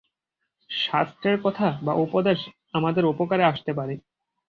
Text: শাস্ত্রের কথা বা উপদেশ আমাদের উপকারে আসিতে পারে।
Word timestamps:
শাস্ত্রের 0.69 1.37
কথা 1.43 1.67
বা 1.83 1.93
উপদেশ 1.97 2.39
আমাদের 2.73 3.03
উপকারে 3.05 3.43
আসিতে 3.43 3.71
পারে। 3.73 3.93